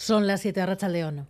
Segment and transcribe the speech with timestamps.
[0.00, 1.26] Son las 7 de Racha León.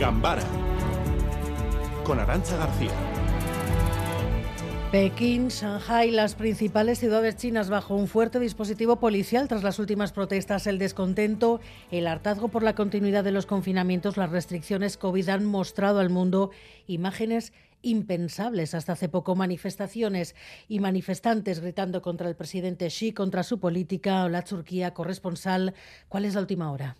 [0.00, 0.42] Gambara
[2.02, 2.90] con Arancha García.
[4.90, 10.66] Pekín, Shanghai, las principales ciudades chinas bajo un fuerte dispositivo policial tras las últimas protestas,
[10.66, 11.60] el descontento,
[11.92, 16.50] el hartazgo por la continuidad de los confinamientos, las restricciones COVID han mostrado al mundo
[16.88, 17.52] imágenes
[17.86, 20.34] impensables hasta hace poco, manifestaciones
[20.68, 25.74] y manifestantes gritando contra el presidente Xi, contra su política la Turquía corresponsal.
[26.08, 26.96] ¿Cuál es la última hora?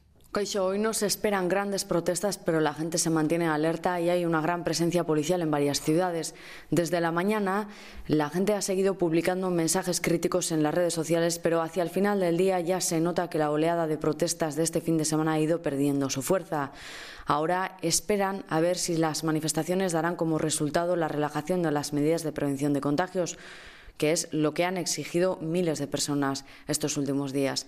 [0.58, 4.42] Hoy no se esperan grandes protestas, pero la gente se mantiene alerta y hay una
[4.42, 6.34] gran presencia policial en varias ciudades.
[6.70, 7.68] Desde la mañana,
[8.06, 12.20] la gente ha seguido publicando mensajes críticos en las redes sociales, pero hacia el final
[12.20, 15.32] del día ya se nota que la oleada de protestas de este fin de semana
[15.32, 16.70] ha ido perdiendo su fuerza.
[17.24, 22.22] Ahora esperan a ver si las manifestaciones darán como resultado la relajación de las medidas
[22.22, 23.38] de prevención de contagios,
[23.96, 27.66] que es lo que han exigido miles de personas estos últimos días.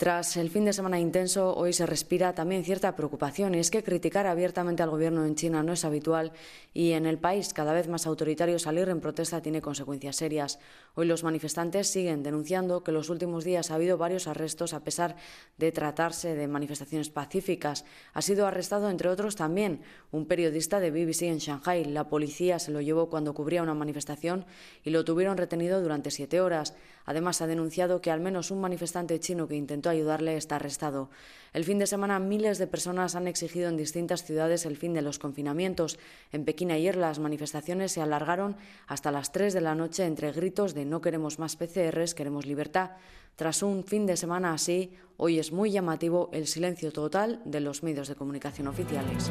[0.00, 3.82] Tras el fin de semana intenso, hoy se respira también cierta preocupación y es que
[3.82, 6.32] criticar abiertamente al gobierno en China no es habitual
[6.72, 10.58] y en el país cada vez más autoritario salir en protesta tiene consecuencias serias.
[10.94, 14.82] Hoy los manifestantes siguen denunciando que en los últimos días ha habido varios arrestos a
[14.82, 15.16] pesar
[15.58, 17.84] de tratarse de manifestaciones pacíficas.
[18.14, 21.84] Ha sido arrestado, entre otros, también un periodista de BBC en Shanghai.
[21.84, 24.46] La policía se lo llevó cuando cubría una manifestación
[24.82, 26.74] y lo tuvieron retenido durante siete horas.
[27.04, 31.10] Además, ha denunciado que al menos un manifestante chino que intentó ayudarle está arrestado.
[31.52, 35.02] El fin de semana miles de personas han exigido en distintas ciudades el fin de
[35.02, 35.98] los confinamientos.
[36.32, 40.74] En Pekín ayer las manifestaciones se alargaron hasta las 3 de la noche entre gritos
[40.74, 42.92] de no queremos más PCRs, queremos libertad.
[43.36, 47.82] Tras un fin de semana así, hoy es muy llamativo el silencio total de los
[47.82, 49.30] medios de comunicación oficiales.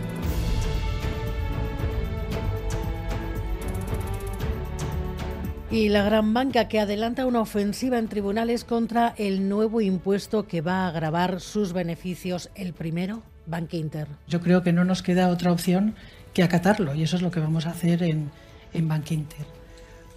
[5.72, 10.62] Y la gran banca que adelanta una ofensiva en tribunales contra el nuevo impuesto que
[10.62, 12.50] va a agravar sus beneficios.
[12.56, 14.08] El primero, Bank Inter.
[14.28, 15.94] Yo creo que no nos queda otra opción
[16.34, 18.32] que acatarlo y eso es lo que vamos a hacer en,
[18.74, 19.46] en Bank Inter.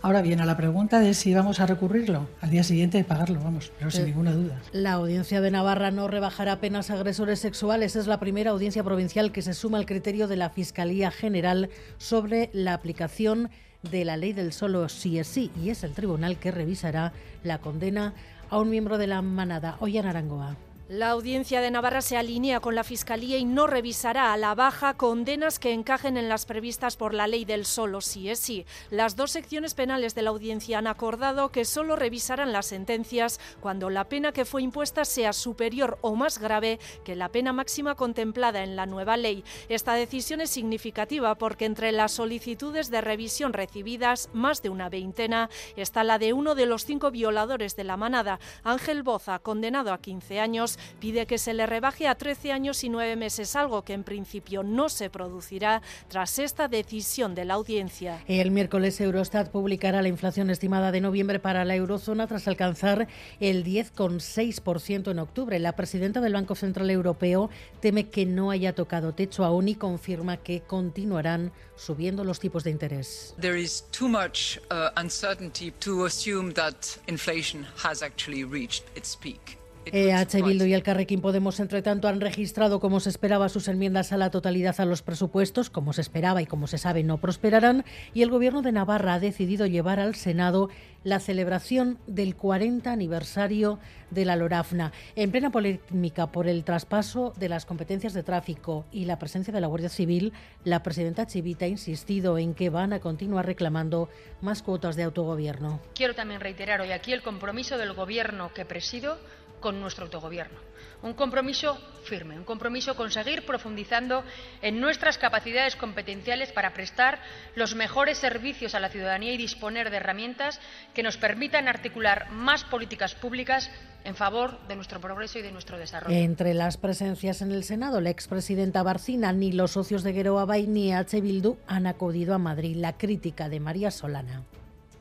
[0.00, 3.38] Ahora bien, a la pregunta de si vamos a recurrirlo, al día siguiente de pagarlo,
[3.38, 4.58] vamos, pero sin eh, ninguna duda.
[4.72, 7.94] La audiencia de Navarra no rebajará penas a agresores sexuales.
[7.94, 11.68] Es la primera audiencia provincial que se suma al criterio de la Fiscalía General
[11.98, 13.50] sobre la aplicación
[13.82, 17.12] de la ley del solo sí es sí y es el tribunal que revisará
[17.42, 18.14] la condena
[18.50, 20.56] a un miembro de la manada, Ollán Arangoa.
[20.88, 24.94] La audiencia de Navarra se alinea con la Fiscalía y no revisará a la baja
[24.94, 28.66] condenas que encajen en las previstas por la ley del solo sí es sí.
[28.90, 33.90] Las dos secciones penales de la audiencia han acordado que solo revisarán las sentencias cuando
[33.90, 38.64] la pena que fue impuesta sea superior o más grave que la pena máxima contemplada
[38.64, 39.44] en la nueva ley.
[39.68, 45.48] Esta decisión es significativa porque entre las solicitudes de revisión recibidas, más de una veintena,
[45.76, 49.98] está la de uno de los cinco violadores de la manada, Ángel Boza, condenado a
[49.98, 53.92] 15 años pide que se le rebaje a 13 años y 9 meses, algo que
[53.92, 58.22] en principio no se producirá tras esta decisión de la audiencia.
[58.26, 63.08] El miércoles Eurostat publicará la inflación estimada de noviembre para la eurozona tras alcanzar
[63.40, 65.58] el 10,6% en octubre.
[65.58, 67.50] La presidenta del Banco Central Europeo
[67.80, 72.70] teme que no haya tocado techo aún y confirma que continuarán subiendo los tipos de
[72.70, 73.34] interés.
[73.40, 79.61] There is too much uh, uncertainty to assume that inflation has actually reached its peak.
[79.86, 84.12] EH Bildu y el Carrequín Podemos, entre tanto, han registrado, como se esperaba, sus enmiendas
[84.12, 87.84] a la totalidad a los presupuestos, como se esperaba y como se sabe no prosperarán,
[88.14, 90.68] y el Gobierno de Navarra ha decidido llevar al Senado
[91.04, 94.92] la celebración del 40 aniversario de la Lorafna.
[95.16, 99.60] En plena polémica por el traspaso de las competencias de tráfico y la presencia de
[99.60, 100.32] la Guardia Civil,
[100.64, 104.08] la presidenta Chivita ha insistido en que van a continuar reclamando
[104.40, 105.80] más cuotas de autogobierno.
[105.94, 109.18] Quiero también reiterar hoy aquí el compromiso del Gobierno que presido
[109.62, 110.58] con nuestro autogobierno.
[111.00, 114.22] Un compromiso firme, un compromiso con seguir profundizando
[114.60, 117.18] en nuestras capacidades competenciales para prestar
[117.54, 120.60] los mejores servicios a la ciudadanía y disponer de herramientas
[120.92, 123.70] que nos permitan articular más políticas públicas
[124.04, 126.14] en favor de nuestro progreso y de nuestro desarrollo.
[126.14, 130.66] Entre las presencias en el Senado, la expresidenta Barcina ni los socios de Geroa Bay
[130.66, 131.20] ni H.
[131.20, 132.76] Bildu han acudido a Madrid.
[132.76, 134.42] La crítica de María Solana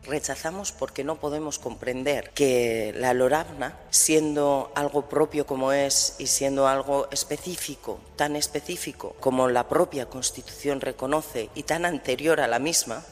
[0.03, 6.67] rechazamos porque no podemos comprender que la Lorabna, siendo algo propio como es y siendo
[6.67, 13.03] algo específico, tan específico como la propia Constitución reconoce y tan anterior a la misma,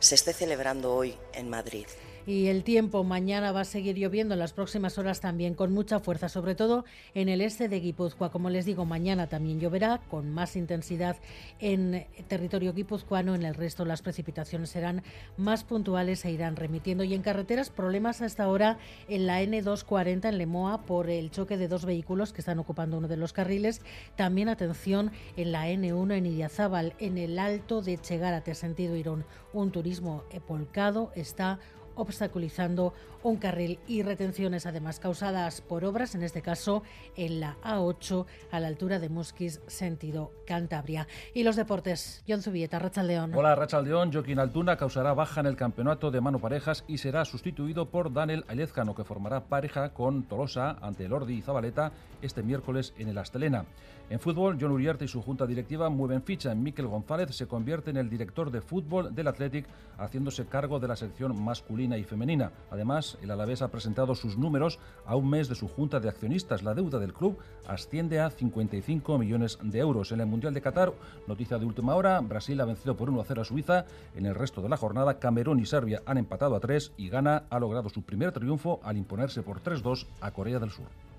[0.00, 1.86] se esté celebrando hoy en Madrid.
[2.24, 5.98] Y el tiempo mañana va a seguir lloviendo en las próximas horas también con mucha
[5.98, 6.84] fuerza, sobre todo
[7.14, 8.30] en el este de Guipúzcoa.
[8.30, 11.16] Como les digo, mañana también lloverá con más intensidad
[11.58, 13.34] en territorio guipuzcoano.
[13.34, 15.02] En el resto las precipitaciones serán
[15.36, 17.02] más puntuales e irán remitiendo.
[17.02, 18.78] Y en carreteras, problemas hasta ahora
[19.08, 23.08] en la N240 en Lemoa por el choque de dos vehículos que están ocupando uno
[23.08, 23.80] de los carriles.
[24.14, 29.24] También atención en la N1 en Idiazábal, en el alto de Chegarate, sentido Irón.
[29.52, 31.58] Un turismo volcado está
[31.94, 36.82] obstaculizando un carril y retenciones además causadas por obras, en este caso
[37.16, 41.06] en la A8 a la altura de Musquis, sentido Cantabria.
[41.34, 43.34] Y los deportes, John Zubieta, Rachaldeón.
[43.34, 47.90] Hola Rachaldeón, Joaquín Altuna causará baja en el campeonato de mano parejas y será sustituido
[47.90, 51.92] por Daniel Alezcano, que formará pareja con Tolosa ante Lordi y Zabaleta
[52.22, 53.64] este miércoles en el Astelena.
[54.10, 56.54] En fútbol, John Uriarte y su junta directiva mueven ficha.
[56.54, 59.66] Miquel González se convierte en el director de fútbol del Athletic,
[59.96, 62.52] haciéndose cargo de la sección masculina y femenina.
[62.70, 66.62] Además, el Alavés ha presentado sus números a un mes de su junta de accionistas.
[66.62, 70.12] La deuda del club asciende a 55 millones de euros.
[70.12, 70.92] En el Mundial de Qatar,
[71.26, 73.84] noticia de última hora, Brasil ha vencido por 1-0 a Suiza.
[74.14, 77.44] En el resto de la jornada, Camerún y Serbia han empatado a 3 y Ghana
[77.50, 81.11] ha logrado su primer triunfo al imponerse por 3-2 a Corea del Sur.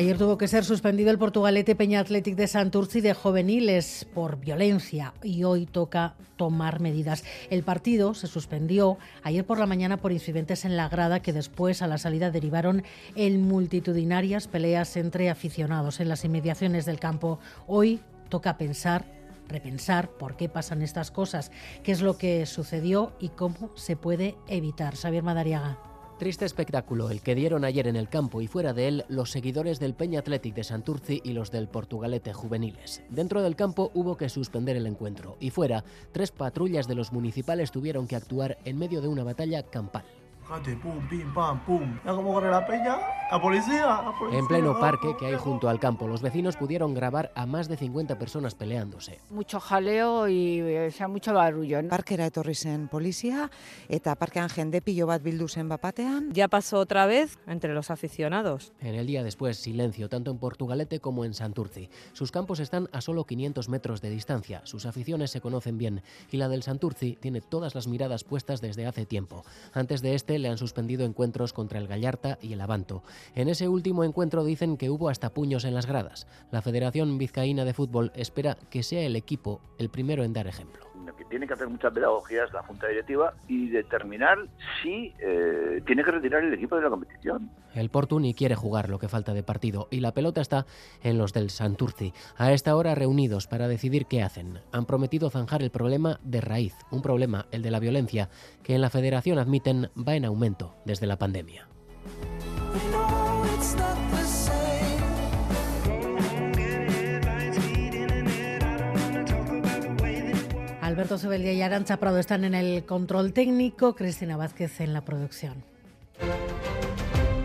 [0.00, 5.12] Ayer tuvo que ser suspendido el Portugalete Peña Athletic de Santurci de juveniles por violencia
[5.22, 7.22] y hoy toca tomar medidas.
[7.50, 11.82] El partido se suspendió ayer por la mañana por incidentes en la grada que después
[11.82, 12.82] a la salida derivaron
[13.14, 17.38] en multitudinarias peleas entre aficionados en las inmediaciones del campo.
[17.66, 18.00] Hoy
[18.30, 19.04] toca pensar
[19.48, 24.34] repensar por qué pasan estas cosas, qué es lo que sucedió y cómo se puede
[24.48, 24.96] evitar.
[24.96, 25.89] Xavier Madariaga.
[26.20, 29.80] Triste espectáculo el que dieron ayer en el campo y fuera de él los seguidores
[29.80, 33.02] del Peña Athletic de Santurci y los del Portugalete juveniles.
[33.08, 35.82] Dentro del campo hubo que suspender el encuentro y fuera,
[36.12, 40.04] tres patrullas de los municipales tuvieron que actuar en medio de una batalla campal
[40.82, 41.98] pum, pim, pam, pum.
[42.04, 42.98] cómo corre la peña,
[43.30, 44.02] la policía,
[44.32, 47.76] En pleno parque que hay junto al campo, los vecinos pudieron grabar a más de
[47.76, 49.20] 50 personas peleándose.
[49.30, 51.78] Mucho jaleo y o sea, mucho barullo.
[51.88, 53.50] Parkera etorri zen polizia
[53.88, 56.32] eta parkean jende pilo bat bildu zen bapatean.
[56.32, 58.72] Ya pasó otra vez entre los aficionados.
[58.80, 61.88] En el día después, silencio, tanto en Portugalete como en Santurci.
[62.12, 66.38] Sus campos están a solo 500 metros de distancia, sus aficiones se conocen bien y
[66.38, 69.44] la del Santurci tiene todas las miradas puestas desde hace tiempo.
[69.72, 73.02] Antes de este, le han suspendido encuentros contra el Gallarta y el Avanto.
[73.34, 76.26] En ese último encuentro dicen que hubo hasta puños en las gradas.
[76.50, 80.89] La Federación Vizcaína de Fútbol espera que sea el equipo el primero en dar ejemplo
[81.16, 84.38] que tiene que hacer mucha pedagogía es la Junta Directiva y determinar
[84.82, 87.50] si eh, tiene que retirar el equipo de la competición.
[87.74, 90.66] El Portu ni quiere jugar lo que falta de partido y la pelota está
[91.02, 92.12] en los del Santurci.
[92.36, 94.60] A esta hora reunidos para decidir qué hacen.
[94.72, 98.28] Han prometido zanjar el problema de raíz, un problema, el de la violencia,
[98.62, 101.68] que en la federación admiten va en aumento desde la pandemia.
[111.00, 115.69] Alberto Sebeldía y Arancha Prado están en el control técnico, Cristina Vázquez en la producción.